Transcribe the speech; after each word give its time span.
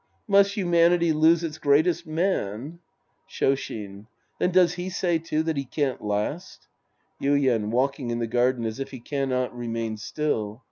Must 0.27 0.55
humanity 0.57 1.13
lose 1.13 1.43
its 1.43 1.59
greatest 1.59 2.07
man? 2.07 2.79
Shoshin. 3.29 4.07
Then, 4.39 4.49
does 4.49 4.73
he 4.73 4.89
say, 4.89 5.19
too, 5.19 5.43
that 5.43 5.57
he 5.57 5.63
can't 5.63 6.03
last— 6.03 6.67
Yuien 7.21 7.65
{walking 7.69 8.09
in 8.09 8.17
the 8.17 8.25
garden 8.25 8.65
as 8.65 8.79
if 8.79 8.89
he 8.89 8.99
cannot 8.99 9.55
remain 9.55 9.97
still). 9.97 10.59